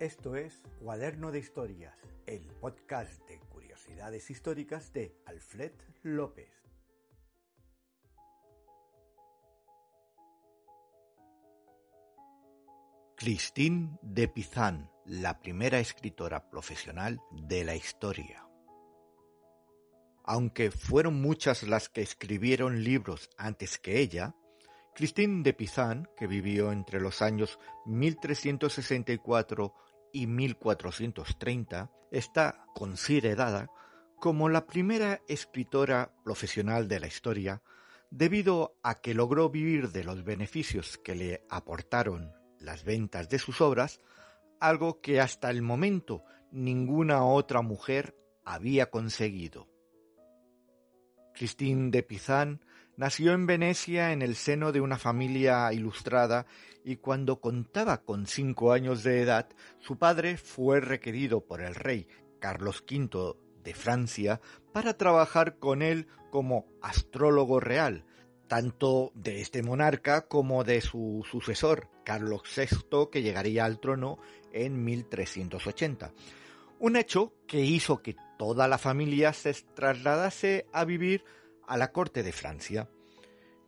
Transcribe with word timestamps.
Esto 0.00 0.36
es 0.36 0.62
Cuaderno 0.80 1.32
de 1.32 1.40
Historias, 1.40 1.98
el 2.24 2.42
podcast 2.60 3.20
de 3.28 3.40
curiosidades 3.40 4.30
históricas 4.30 4.92
de 4.92 5.12
Alfred 5.26 5.72
López. 6.04 6.52
Christine 13.16 13.98
de 14.00 14.28
Pizan, 14.28 14.88
la 15.04 15.40
primera 15.40 15.80
escritora 15.80 16.48
profesional 16.48 17.20
de 17.32 17.64
la 17.64 17.74
historia. 17.74 18.46
Aunque 20.22 20.70
fueron 20.70 21.20
muchas 21.20 21.64
las 21.64 21.88
que 21.88 22.02
escribieron 22.02 22.84
libros 22.84 23.30
antes 23.36 23.78
que 23.78 23.98
ella, 23.98 24.36
Christine 24.94 25.42
de 25.42 25.54
Pizan, 25.54 26.08
que 26.16 26.28
vivió 26.28 26.70
entre 26.70 27.00
los 27.00 27.20
años 27.20 27.58
1364 27.86 29.74
y 30.12 30.26
1430, 30.26 31.90
está 32.10 32.64
considerada 32.74 33.70
como 34.18 34.48
la 34.48 34.66
primera 34.66 35.20
escritora 35.28 36.12
profesional 36.24 36.88
de 36.88 37.00
la 37.00 37.06
historia 37.06 37.62
debido 38.10 38.76
a 38.82 39.00
que 39.00 39.14
logró 39.14 39.50
vivir 39.50 39.90
de 39.90 40.04
los 40.04 40.24
beneficios 40.24 40.98
que 40.98 41.14
le 41.14 41.44
aportaron 41.50 42.32
las 42.58 42.84
ventas 42.84 43.28
de 43.28 43.38
sus 43.38 43.60
obras, 43.60 44.00
algo 44.60 45.00
que 45.00 45.20
hasta 45.20 45.50
el 45.50 45.62
momento 45.62 46.24
ninguna 46.50 47.24
otra 47.24 47.62
mujer 47.62 48.16
había 48.44 48.90
conseguido. 48.90 49.68
Christine 51.38 51.92
de 51.92 52.02
Pizan 52.02 52.60
nació 52.96 53.32
en 53.32 53.46
Venecia 53.46 54.10
en 54.12 54.22
el 54.22 54.34
seno 54.34 54.72
de 54.72 54.80
una 54.80 54.98
familia 54.98 55.72
ilustrada 55.72 56.46
y 56.84 56.96
cuando 56.96 57.40
contaba 57.40 57.98
con 57.98 58.26
cinco 58.26 58.72
años 58.72 59.04
de 59.04 59.22
edad, 59.22 59.48
su 59.78 59.98
padre 59.98 60.36
fue 60.36 60.80
requerido 60.80 61.40
por 61.40 61.62
el 61.62 61.76
rey 61.76 62.08
Carlos 62.40 62.82
V 62.90 63.36
de 63.62 63.72
Francia 63.72 64.40
para 64.72 64.94
trabajar 64.94 65.58
con 65.58 65.82
él 65.82 66.08
como 66.32 66.66
astrólogo 66.82 67.60
real, 67.60 68.04
tanto 68.48 69.12
de 69.14 69.40
este 69.40 69.62
monarca 69.62 70.26
como 70.26 70.64
de 70.64 70.80
su 70.80 71.24
sucesor, 71.30 71.88
Carlos 72.04 72.42
VI, 72.56 73.10
que 73.12 73.22
llegaría 73.22 73.64
al 73.64 73.78
trono 73.78 74.18
en 74.52 74.84
1380. 74.84 76.12
Un 76.80 76.96
hecho 76.96 77.32
que 77.46 77.60
hizo 77.60 78.02
que 78.02 78.16
toda 78.38 78.68
la 78.68 78.78
familia 78.78 79.32
se 79.34 79.52
trasladase 79.74 80.66
a 80.72 80.84
vivir 80.84 81.24
a 81.66 81.76
la 81.76 81.92
corte 81.92 82.22
de 82.22 82.32
Francia. 82.32 82.88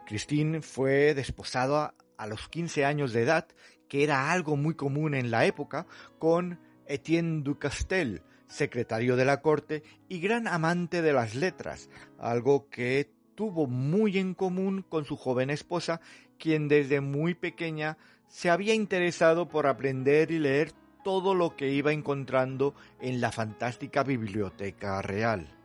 Christine 0.07 0.63
fue 0.63 1.15
desposada 1.15 1.95
a 2.17 2.27
los 2.27 2.49
15 2.49 2.85
años 2.85 3.13
de 3.13 3.23
edad, 3.23 3.49
que 3.89 4.03
era 4.05 4.33
algo 4.33 4.57
muy 4.57 4.75
común 4.75 5.15
en 5.15 5.31
la 5.31 5.45
época, 5.45 5.87
con 6.19 6.59
Etienne 6.87 7.43
du 7.43 7.59
Castel, 7.59 8.23
secretario 8.47 9.17
de 9.17 9.25
la 9.25 9.41
corte 9.43 9.83
y 10.09 10.21
gran 10.21 10.49
amante 10.49 11.03
de 11.03 11.13
las 11.13 11.35
letras, 11.35 11.89
algo 12.19 12.69
que 12.69 13.11
tuvo 13.35 13.67
muy 13.67 14.19
en 14.19 14.35
común 14.35 14.85
con 14.89 15.05
su 15.05 15.17
joven 15.17 15.51
esposa, 15.51 16.01
quien 16.39 16.69
desde 16.69 17.01
muy 17.01 17.35
pequeña 17.35 17.97
se 18.29 18.51
había 18.51 18.75
interesado 18.75 19.49
por 19.49 19.67
aprender 19.67 20.31
y 20.31 20.39
leer 20.39 20.73
todo 21.03 21.35
lo 21.35 21.57
que 21.57 21.71
iba 21.71 21.93
encontrando 21.93 22.75
en 23.01 23.21
la 23.21 23.33
fantástica 23.33 24.03
biblioteca 24.03 25.01
real. 25.03 25.57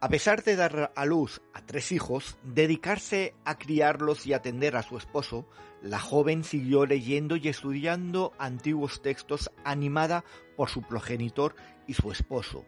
A 0.00 0.08
pesar 0.08 0.44
de 0.44 0.54
dar 0.54 0.92
a 0.94 1.04
luz 1.04 1.42
a 1.54 1.60
tres 1.62 1.90
hijos, 1.90 2.38
dedicarse 2.44 3.34
a 3.44 3.58
criarlos 3.58 4.26
y 4.26 4.32
atender 4.32 4.76
a 4.76 4.84
su 4.84 4.96
esposo, 4.96 5.48
la 5.82 5.98
joven 5.98 6.44
siguió 6.44 6.86
leyendo 6.86 7.34
y 7.34 7.48
estudiando 7.48 8.32
antiguos 8.38 9.02
textos 9.02 9.50
animada 9.64 10.24
por 10.56 10.68
su 10.68 10.82
progenitor 10.82 11.56
y 11.88 11.94
su 11.94 12.12
esposo. 12.12 12.64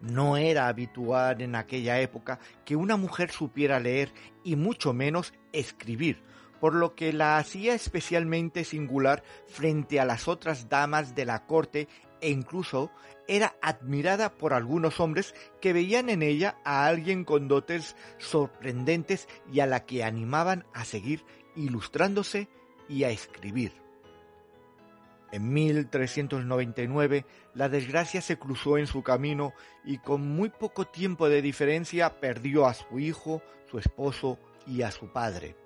No 0.00 0.36
era 0.36 0.68
habitual 0.68 1.40
en 1.40 1.54
aquella 1.54 1.98
época 2.00 2.38
que 2.66 2.76
una 2.76 2.98
mujer 2.98 3.30
supiera 3.30 3.80
leer 3.80 4.12
y 4.42 4.56
mucho 4.56 4.92
menos 4.92 5.32
escribir, 5.52 6.22
por 6.64 6.74
lo 6.74 6.94
que 6.94 7.12
la 7.12 7.36
hacía 7.36 7.74
especialmente 7.74 8.64
singular 8.64 9.22
frente 9.46 10.00
a 10.00 10.06
las 10.06 10.28
otras 10.28 10.70
damas 10.70 11.14
de 11.14 11.26
la 11.26 11.44
corte 11.44 11.88
e 12.22 12.30
incluso 12.30 12.90
era 13.28 13.54
admirada 13.60 14.32
por 14.32 14.54
algunos 14.54 14.98
hombres 14.98 15.34
que 15.60 15.74
veían 15.74 16.08
en 16.08 16.22
ella 16.22 16.56
a 16.64 16.86
alguien 16.86 17.26
con 17.26 17.48
dotes 17.48 17.96
sorprendentes 18.16 19.28
y 19.52 19.60
a 19.60 19.66
la 19.66 19.84
que 19.84 20.04
animaban 20.04 20.64
a 20.72 20.86
seguir 20.86 21.26
ilustrándose 21.54 22.48
y 22.88 23.04
a 23.04 23.10
escribir. 23.10 23.72
En 25.32 25.52
1399 25.52 27.26
la 27.52 27.68
desgracia 27.68 28.22
se 28.22 28.38
cruzó 28.38 28.78
en 28.78 28.86
su 28.86 29.02
camino 29.02 29.52
y 29.84 29.98
con 29.98 30.26
muy 30.26 30.48
poco 30.48 30.86
tiempo 30.86 31.28
de 31.28 31.42
diferencia 31.42 32.20
perdió 32.20 32.64
a 32.64 32.72
su 32.72 32.98
hijo, 32.98 33.42
su 33.70 33.78
esposo 33.78 34.38
y 34.66 34.80
a 34.80 34.90
su 34.90 35.12
padre. 35.12 35.56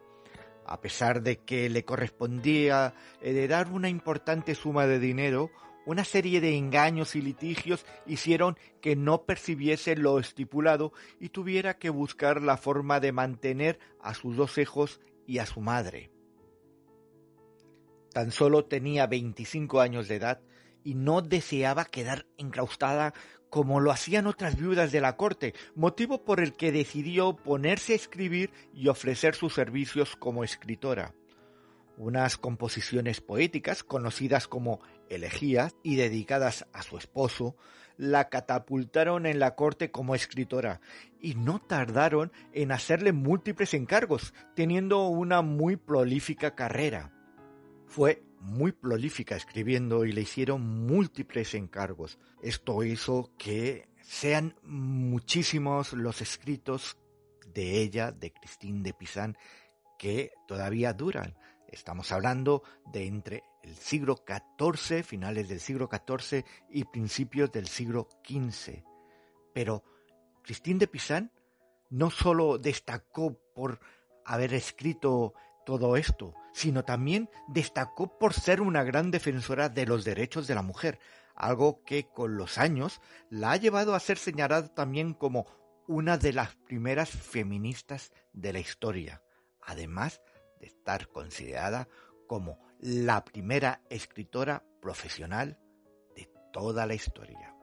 A 0.69 0.83
pesar 0.83 1.23
de 1.23 1.39
que 1.39 1.71
le 1.71 1.87
correspondía 1.87 2.93
heredar 3.23 3.73
una 3.73 3.89
importante 3.89 4.55
suma 4.55 4.87
de 4.87 4.99
dinero, 4.99 5.51
una 5.87 6.05
serie 6.05 6.43
de 6.43 6.59
engaños 6.59 7.17
y 7.17 7.23
litigios 7.23 7.87
hicieron 8.05 8.59
que 8.83 8.95
no 8.95 9.23
percibiese 9.25 9.97
lo 9.97 10.19
estipulado 10.19 10.93
y 11.19 11.31
tuviera 11.31 11.79
que 11.79 11.89
buscar 11.89 12.43
la 12.43 12.59
forma 12.59 13.01
de 13.01 13.13
mantener 13.13 13.79
a 14.03 14.13
sus 14.13 14.37
dos 14.37 14.59
hijos 14.59 15.01
y 15.27 15.39
a 15.39 15.47
su 15.47 15.63
madre. 15.63 16.11
Tan 18.13 18.31
solo 18.31 18.67
tenía 18.67 19.07
25 19.07 19.81
años 19.81 20.07
de 20.07 20.17
edad 20.17 20.43
y 20.85 20.95
no 20.95 21.23
deseaba 21.23 21.87
quedar 21.87 22.27
enclaustada 22.37 23.15
como 23.51 23.81
lo 23.81 23.91
hacían 23.91 24.27
otras 24.27 24.57
viudas 24.57 24.93
de 24.93 25.01
la 25.01 25.17
corte, 25.17 25.55
motivo 25.75 26.25
por 26.25 26.41
el 26.41 26.53
que 26.53 26.73
decidió 26.73 27.37
ponerse 27.37 27.93
a 27.93 27.97
escribir 27.97 28.51
y 28.75 28.89
ofrecer 28.89 29.35
sus 29.35 29.55
servicios 29.55 30.17
como 30.17 30.45
escritora 30.45 31.15
unas 31.99 32.37
composiciones 32.37 33.21
poéticas 33.21 33.83
conocidas 33.83 34.47
como 34.49 34.81
elegías 35.11 35.75
y 35.83 35.97
dedicadas 35.97 36.67
a 36.73 36.83
su 36.83 36.97
esposo, 36.97 37.57
la 37.97 38.29
catapultaron 38.29 39.27
en 39.27 39.41
la 39.41 39.57
corte 39.57 39.91
como 39.91 40.15
escritora 40.15 40.81
y 41.21 41.35
no 41.35 41.61
tardaron 41.61 42.33
en 42.53 42.71
hacerle 42.71 43.13
múltiples 43.13 43.75
encargos, 43.75 44.33
teniendo 44.55 45.09
una 45.09 45.43
muy 45.43 45.77
prolífica 45.77 46.55
carrera. 46.55 47.13
Fue 47.87 48.23
muy 48.41 48.73
prolífica 48.73 49.37
escribiendo 49.37 50.05
y 50.05 50.13
le 50.13 50.23
hicieron 50.23 50.87
múltiples 50.87 51.55
encargos. 51.55 52.19
Esto 52.43 52.83
hizo 52.83 53.33
que 53.39 53.89
sean 54.03 54.57
muchísimos 54.63 55.93
los 55.93 56.21
escritos 56.21 56.97
de 57.53 57.81
ella, 57.81 58.13
de 58.13 58.33
Christine 58.33 58.83
de 58.83 58.95
Pizan, 58.95 59.37
que 59.99 60.33
todavía 60.47 60.93
duran. 60.93 61.37
Estamos 61.69 62.13
hablando 62.13 62.63
de 62.93 63.07
entre 63.07 63.43
el 63.63 63.75
siglo 63.75 64.17
XIV, 64.27 65.03
finales 65.03 65.49
del 65.49 65.61
siglo 65.61 65.89
XIV 65.91 66.45
y 66.71 66.85
principios 66.85 67.53
del 67.53 67.69
siglo 67.69 68.09
XV. 68.27 68.83
Pero 69.53 69.85
Christine 70.43 70.79
de 70.79 70.87
Pizan 70.87 71.33
no 71.91 72.11
solo 72.11 72.59
destacó 72.59 73.39
por 73.55 73.81
haber 74.25 74.55
escrito 74.55 75.35
todo 75.67 75.97
esto, 75.97 76.35
sino 76.59 76.85
también 76.85 77.31
destacó 77.47 78.19
por 78.19 78.35
ser 78.35 78.61
una 78.61 78.83
gran 78.83 79.13
defensora 79.13 79.69
de 79.69 79.87
los 79.87 80.05
derechos 80.05 80.49
de 80.49 80.57
la 80.57 80.63
mujer, 80.63 80.99
algo 81.37 81.85
que 81.85 82.09
con 82.09 82.37
los 82.37 82.59
años 82.59 83.01
la 83.31 83.53
ha 83.53 83.57
llevado 83.57 83.95
a 83.95 84.01
ser 84.01 84.19
señalada 84.19 84.67
también 84.75 85.15
como 85.15 85.47
una 85.87 86.19
de 86.19 86.33
las 86.33 86.57
primeras 86.57 87.11
feministas 87.11 88.11
de 88.33 88.53
la 88.53 88.59
historia. 88.59 89.23
Además, 89.63 90.21
de 90.59 90.67
estar 90.67 91.07
considerada 91.09 91.89
como 92.27 92.59
la 92.81 93.25
primera 93.25 93.81
escritora 93.89 94.65
profesional 94.83 95.61
de 96.17 96.29
toda 96.53 96.87
la 96.87 96.95
historia. 96.95 97.55